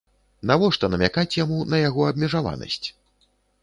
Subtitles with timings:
[0.51, 2.85] Навошта намякаць яму на яго абмежаванасць?